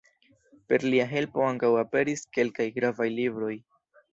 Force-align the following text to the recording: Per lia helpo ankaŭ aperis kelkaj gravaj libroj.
Per 0.71 0.85
lia 0.93 1.05
helpo 1.11 1.45
ankaŭ 1.49 1.71
aperis 1.83 2.25
kelkaj 2.39 2.69
gravaj 2.79 3.11
libroj. 3.21 3.55